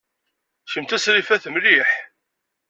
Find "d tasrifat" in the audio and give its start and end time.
0.85-1.45